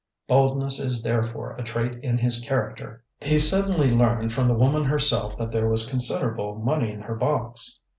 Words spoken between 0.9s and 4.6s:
therefore a trait in his character. He suddenly learned, from the